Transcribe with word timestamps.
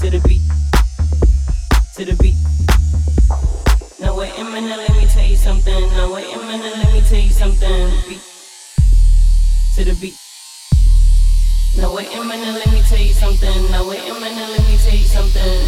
to 0.00 0.10
the 0.10 0.20
beat, 0.26 0.42
to 1.96 2.04
the 2.04 2.14
beat. 2.22 2.36
Now 4.00 4.16
wait 4.18 4.32
a 4.38 4.44
minute, 4.44 4.76
let 4.76 4.90
me 4.96 5.06
tell 5.06 5.24
you 5.24 5.36
something. 5.36 5.80
Now 5.90 6.12
wait 6.12 6.34
a 6.34 6.38
minute, 6.38 6.76
let 6.76 6.92
me 6.92 7.00
tell 7.02 7.20
you 7.20 7.30
something. 7.30 7.90
Beat, 8.08 8.20
to 9.76 9.84
the 9.84 9.94
beat. 10.00 10.14
Now 11.76 11.94
wait 11.94 12.08
a 12.14 12.24
minute, 12.24 12.54
let 12.54 12.72
me 12.72 12.82
tell 12.82 12.98
you 12.98 13.12
something. 13.12 13.70
Now 13.70 13.88
wait 13.88 14.00
a 14.08 14.14
minute, 14.14 14.48
let 14.50 14.68
me 14.68 14.76
tell 14.78 14.94
you 14.94 15.06
something. 15.06 15.60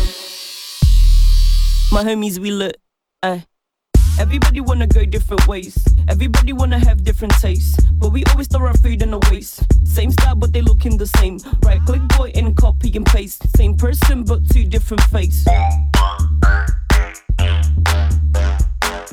My 1.92 2.02
homies, 2.02 2.38
we 2.38 2.50
look, 2.50 2.74
uh. 3.22 3.40
Everybody 4.18 4.61
wanna 4.61 4.87
go 4.87 5.05
different 5.05 5.46
ways. 5.48 5.77
Everybody 6.09 6.53
wanna 6.53 6.79
have 6.79 7.03
different 7.03 7.35
tastes. 7.40 7.83
But 7.92 8.12
we 8.12 8.24
always 8.27 8.46
throw 8.46 8.66
our 8.66 8.77
food 8.77 9.03
in 9.03 9.11
the 9.11 9.18
waste. 9.31 9.64
Same 9.87 10.12
style, 10.12 10.37
but 10.37 10.53
they 10.53 10.62
looking 10.62 10.96
the 10.96 11.07
same. 11.07 11.38
Right 11.64 11.81
click 11.85 12.03
boy 12.16 12.31
and 12.35 12.57
copy 12.57 12.92
and 12.96 13.05
paste. 13.05 13.44
Same 13.57 13.77
person, 13.77 14.24
but 14.24 14.48
two 14.50 14.64
different 14.64 15.03
face. 15.05 15.44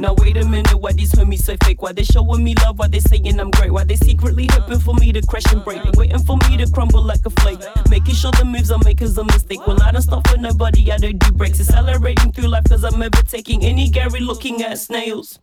Now 0.01 0.15
wait 0.17 0.35
a 0.35 0.43
minute, 0.43 0.73
why 0.73 0.93
these 0.93 1.11
homies 1.11 1.43
so 1.43 1.55
fake? 1.63 1.83
Why 1.83 1.91
they 1.91 2.03
showing 2.03 2.43
me 2.43 2.55
love? 2.55 2.79
Why 2.79 2.87
they 2.87 2.99
saying 2.99 3.39
I'm 3.39 3.51
great? 3.51 3.71
Why 3.71 3.83
they 3.83 3.97
secretly 3.97 4.49
hoping 4.51 4.79
for 4.79 4.95
me 4.95 5.11
to 5.13 5.21
crash 5.21 5.45
and 5.53 5.63
break? 5.63 5.83
Waiting 5.93 6.17
for 6.17 6.37
me 6.49 6.57
to 6.57 6.67
crumble 6.71 7.03
like 7.03 7.23
a 7.23 7.29
flake. 7.29 7.59
Making 7.87 8.15
sure 8.15 8.31
the 8.31 8.43
moves 8.43 8.71
I 8.71 8.77
make 8.83 8.99
is 9.03 9.15
a 9.19 9.23
mistake. 9.23 9.67
Well, 9.67 9.79
I 9.83 9.91
don't 9.91 10.01
stop 10.01 10.27
for 10.27 10.37
nobody, 10.37 10.91
I 10.91 10.97
don't 10.97 11.19
do 11.19 11.31
breaks. 11.31 11.59
Accelerating 11.59 12.31
through 12.31 12.47
life 12.47 12.63
cause 12.67 12.83
I'm 12.83 12.99
ever 12.99 13.21
taking 13.21 13.63
any 13.63 13.91
Gary 13.91 14.21
looking 14.21 14.63
at 14.63 14.79
snails. 14.79 15.37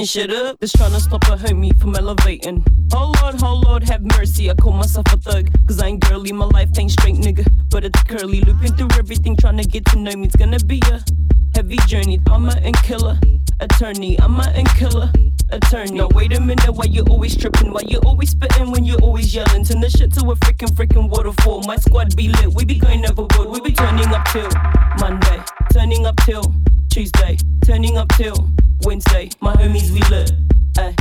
Lighting 0.00 0.06
shit 0.06 0.32
up. 0.32 0.60
Just 0.60 0.76
trying 0.76 0.92
to 0.92 1.00
stop 1.00 1.22
a 1.24 1.36
homie 1.36 1.78
from 1.78 1.94
elevating. 1.94 2.64
Oh 2.92 3.12
Lord, 3.20 3.36
oh 3.42 3.60
Lord, 3.66 3.82
have 3.84 4.02
mercy. 4.18 4.50
I 4.50 4.54
call 4.54 4.72
myself 4.72 5.06
a 5.12 5.16
thug, 5.16 5.48
cause 5.66 5.80
I 5.80 5.88
ain't 5.88 6.00
girly. 6.08 6.32
My 6.32 6.46
life 6.46 6.70
ain't 6.78 6.90
straight, 6.90 7.16
nigga. 7.16 7.46
But 7.70 7.84
it's 7.84 8.02
curly. 8.04 8.40
Looping 8.40 8.74
through 8.76 8.98
everything, 8.98 9.36
trying 9.36 9.58
to 9.58 9.64
get 9.64 9.84
to 9.86 9.98
know 9.98 10.12
me. 10.16 10.26
It's 10.26 10.36
gonna 10.36 10.58
be 10.60 10.80
a 10.90 11.02
heavy 11.54 11.76
journey. 11.86 12.18
I'm 12.28 12.48
a 12.48 12.72
killer, 12.82 13.18
attorney. 13.60 14.18
I'm 14.20 14.40
a 14.40 14.64
killer 14.76 15.12
attorney. 15.52 15.98
Now 15.98 16.08
wait 16.14 16.32
a 16.32 16.40
minute, 16.40 16.70
why 16.70 16.84
you 16.84 17.04
always 17.10 17.36
tripping? 17.36 17.72
Why 17.72 17.82
you 17.86 17.98
always 18.06 18.30
spitting 18.30 18.70
when 18.70 18.84
you 18.84 18.96
always 19.02 19.34
yelling? 19.34 19.64
Turn 19.64 19.80
the 19.80 19.90
shit 19.90 20.12
to 20.14 20.20
a 20.30 20.36
freaking 20.36 20.72
freaking 20.74 21.08
waterfall. 21.08 21.62
My 21.66 21.76
squad 21.76 22.16
be 22.16 22.28
lit, 22.28 22.54
we 22.54 22.64
be 22.64 22.78
going 22.78 23.04
overboard. 23.04 23.48
We 23.50 23.60
be 23.60 23.72
turning 23.72 24.06
up 24.08 24.24
till 24.28 24.48
Monday, 24.98 25.42
turning 25.80 26.04
up 26.04 26.16
till 26.26 26.44
Tuesday, 26.90 27.38
turning 27.64 27.96
up 27.96 28.06
till 28.18 28.50
Wednesday. 28.84 29.30
My 29.40 29.54
homies 29.54 29.90
we 29.90 30.00
lit. 30.14 30.30
Ay. 30.76 30.94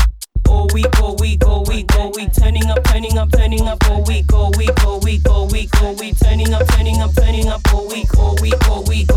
All 0.48 0.68
week, 0.74 1.02
all 1.02 1.18
week, 1.18 1.46
all 1.46 1.66
week, 1.66 1.94
all 1.98 2.12
week, 2.14 2.30
turning 2.34 2.64
up, 2.70 2.82
turning 2.86 3.18
up, 3.18 3.30
turning 3.30 3.68
up, 3.68 3.78
all 3.90 4.04
week, 4.06 4.32
all 4.32 4.52
week, 4.58 4.72
all 4.86 5.02
week, 5.02 5.30
all 5.30 5.48
week, 5.50 5.70
all 5.82 5.96
week, 5.96 6.16
turning 6.24 6.54
up, 6.54 6.66
turning 6.70 7.02
up, 7.02 7.12
turning 7.14 7.50
up, 7.50 7.62
all 7.74 7.90
week, 7.90 8.18
all 8.18 8.38
week, 8.42 8.70
all 8.70 8.84
week, 8.86 9.09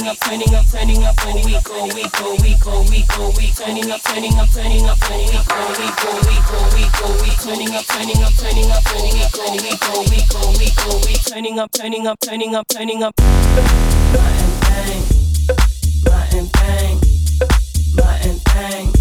turning 0.00 0.08
up, 0.08 0.18
turning 0.18 0.54
up, 0.54 0.66
turning 0.66 1.04
up, 1.04 1.16
oh 1.20 1.34
we 1.44 1.60
go, 1.60 1.84
we 1.92 2.08
go, 2.08 2.34
we 2.40 2.54
go, 2.56 2.80
we 2.88 3.04
go, 3.04 3.28
we 3.36 3.50
turning 3.52 3.90
up, 3.90 4.00
turning 4.00 4.38
up, 4.38 4.48
turning 4.48 4.86
up, 4.86 4.96
oh 5.02 5.18
we 5.20 5.28
go, 5.28 5.60
we 5.76 5.86
go, 6.00 6.10
we 6.24 6.34
go, 6.48 6.56
we 6.72 6.84
go, 6.96 7.06
we 7.20 7.28
turning 7.36 7.74
up, 7.76 7.84
turning 7.84 8.22
up, 8.22 8.32
turning 8.32 8.70
up, 8.70 8.82
oh 8.86 9.04
we 9.04 9.20
go, 9.28 9.44
we 9.52 9.76
go, 9.76 10.00
we 10.08 10.18
go, 10.24 10.40
we 10.56 10.68
go, 10.72 10.88
we 11.06 11.14
turning 11.16 11.58
up, 11.58 11.70
turning 11.72 12.06
up, 12.06 12.18
turning 12.20 12.54
up, 12.54 12.66
turning 12.68 13.02
up. 13.02 13.14
Martin 13.20 14.50
bang, 14.60 15.02
Martin 16.06 16.46
bang, 16.48 16.96
Martin 17.94 18.40
bang, 18.46 18.92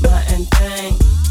Martin 0.00 0.44
bang. 0.52 1.23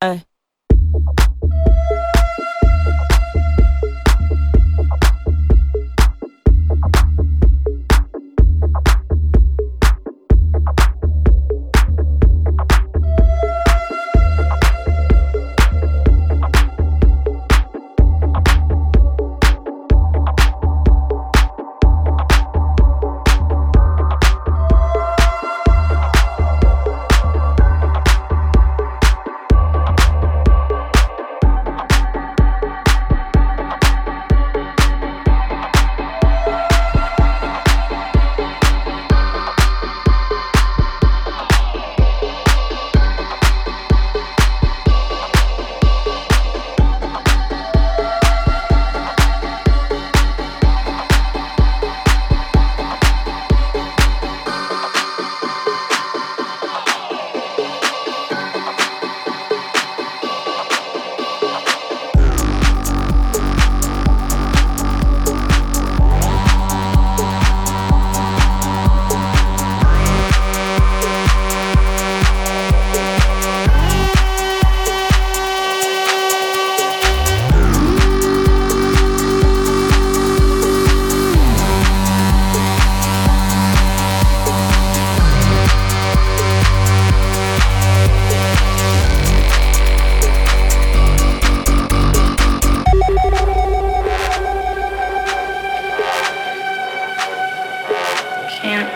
Aye. 0.00 0.24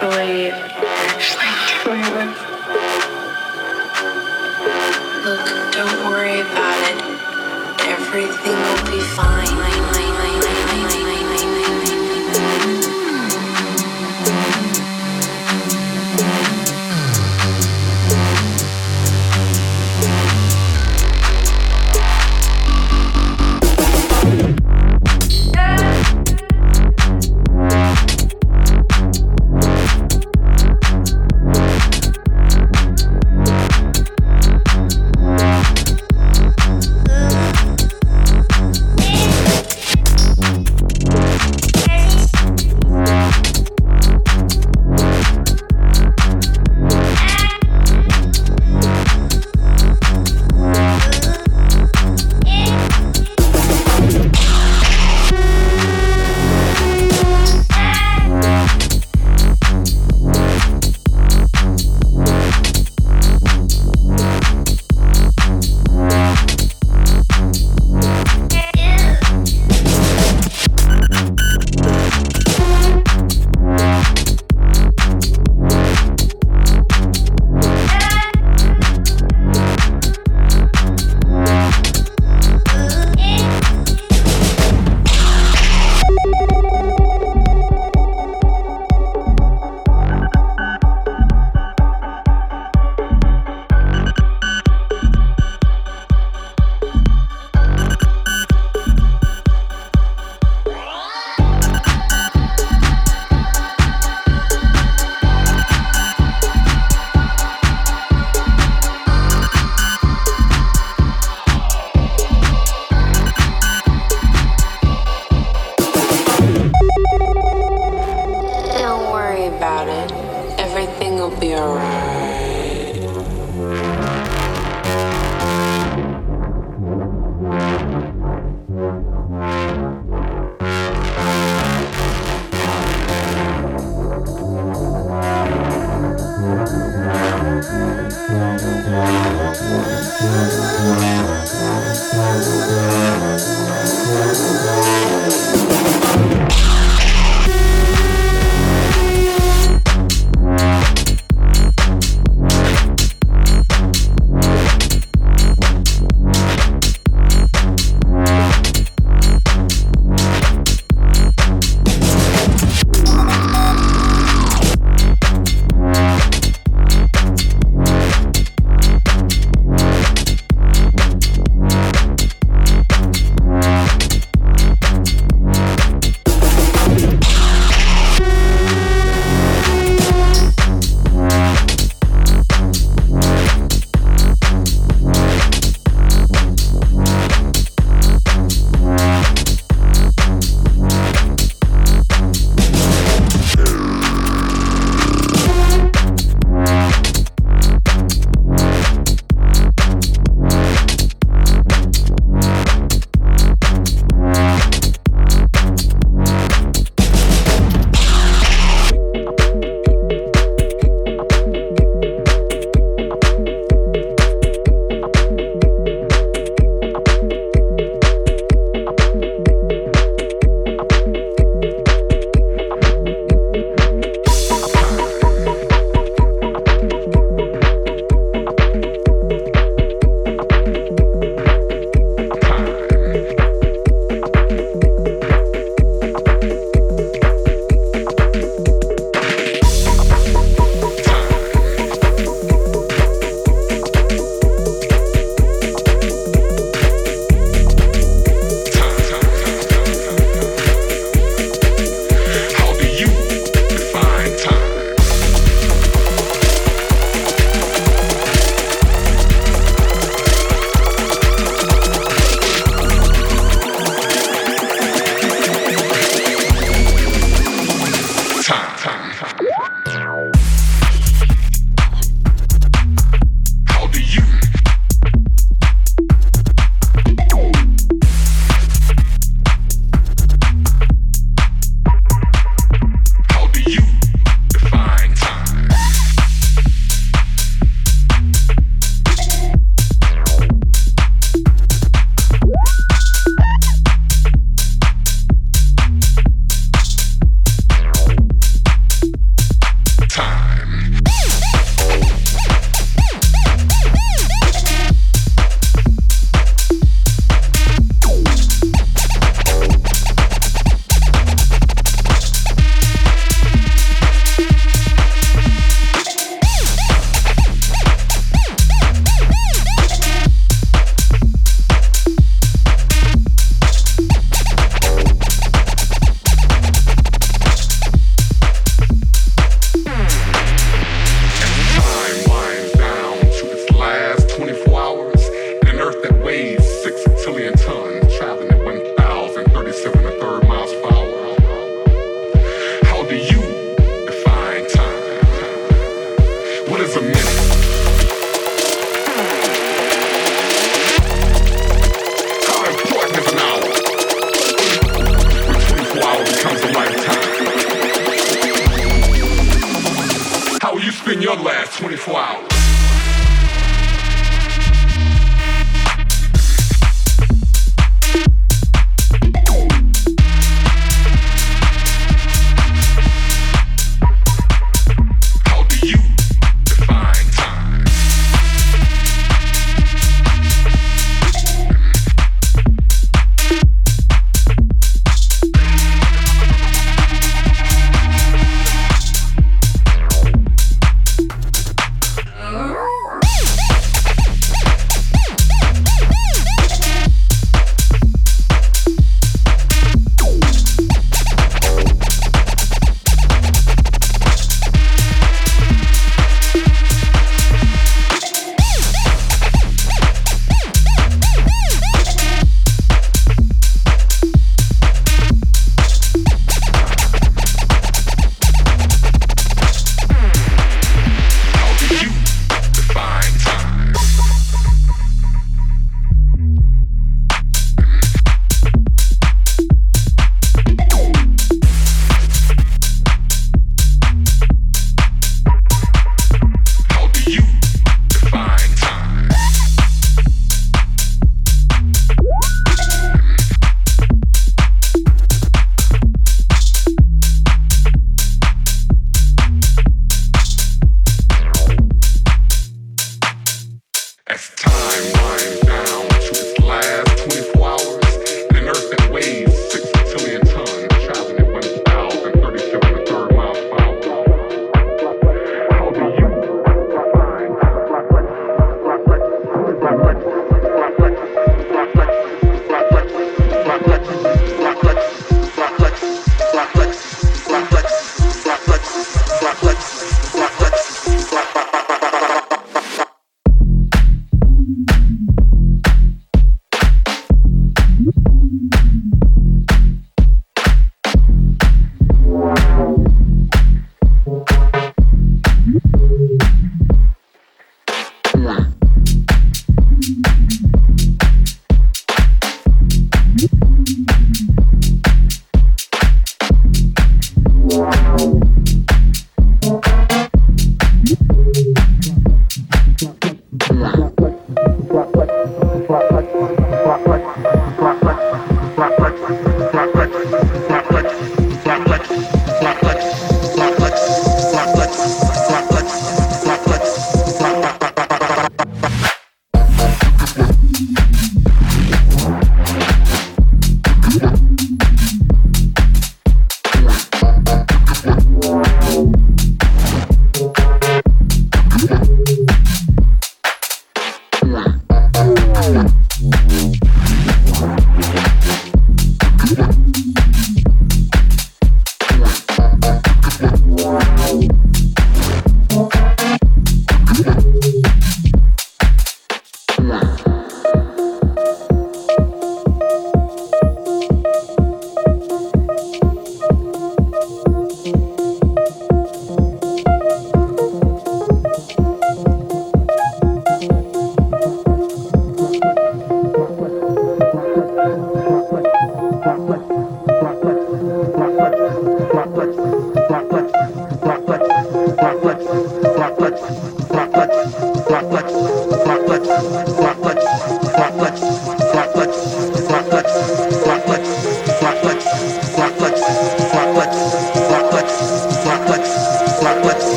believe. 0.00 0.54
Look, 5.24 5.72
don't 5.72 6.10
worry 6.10 6.40
about 6.40 6.78
it. 6.90 6.98
Everything 7.88 8.54
will 8.54 8.90
be 8.90 9.00
fine. 9.16 9.87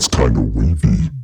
that's 0.00 0.08
kinda 0.08 0.40
wavy. 0.40 1.19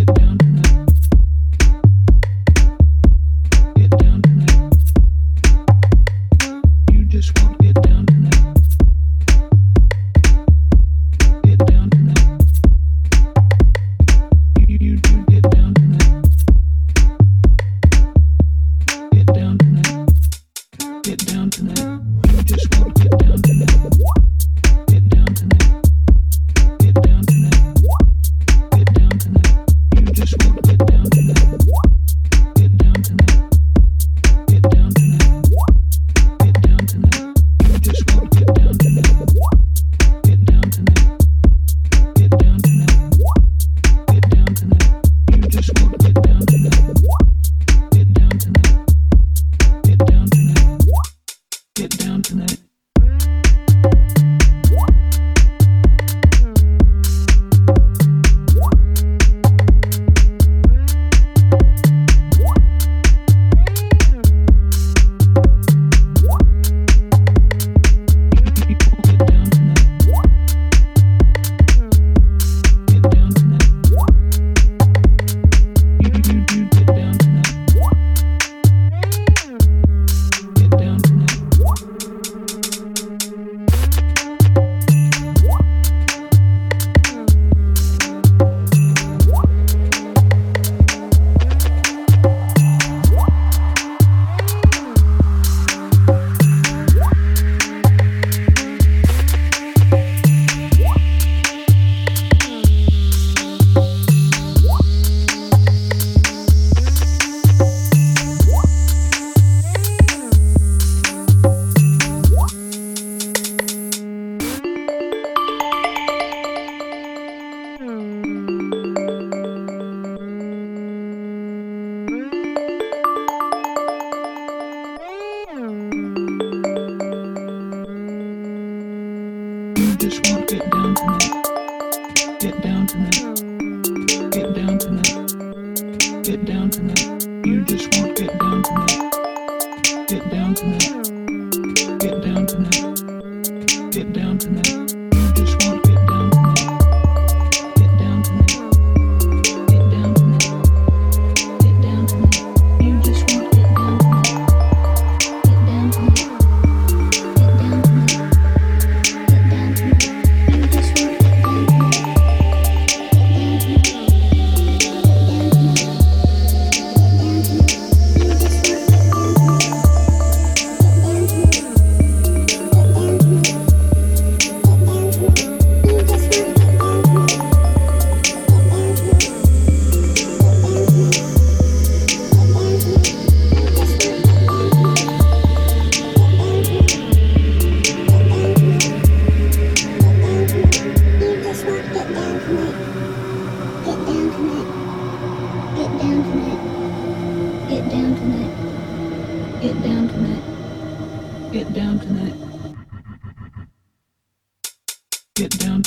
Get 0.00 0.14
down 0.14 0.59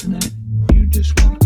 you 0.01 0.87
just 0.87 1.13
want 1.21 1.42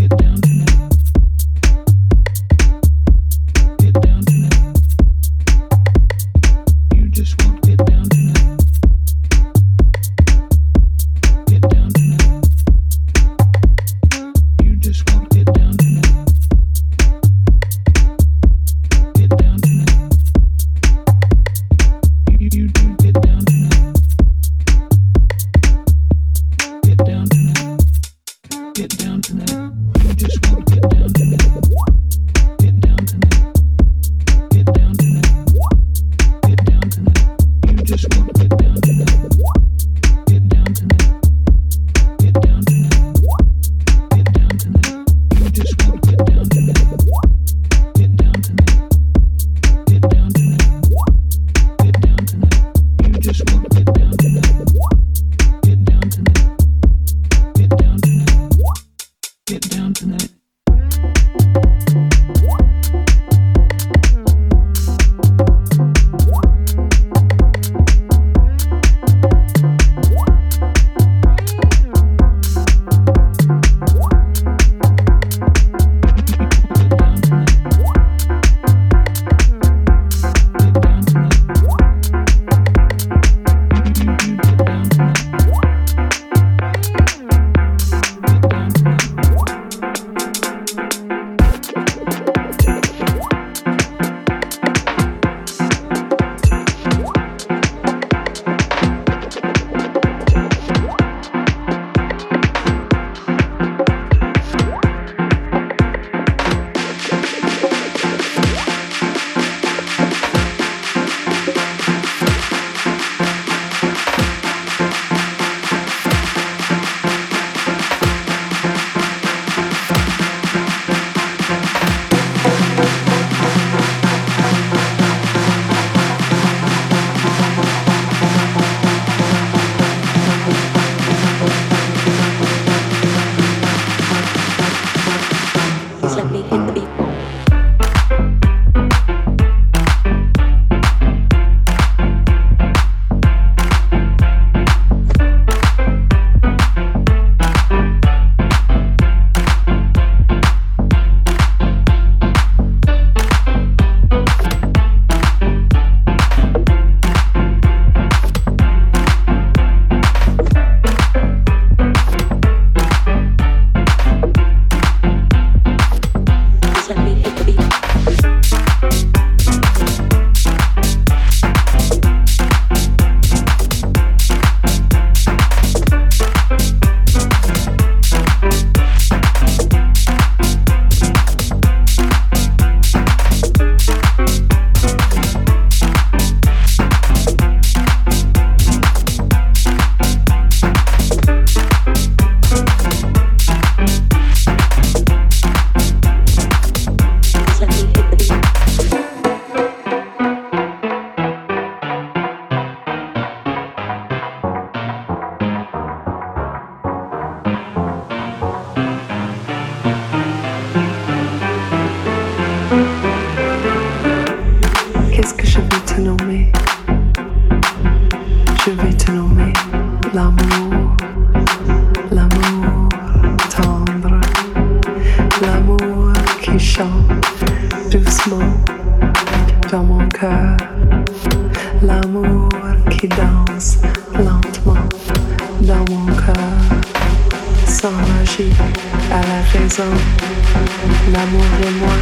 l'amour 241.11 241.43
et 241.61 241.71
moi, 241.79 241.93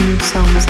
nous 0.00 0.20
sommes 0.24 0.69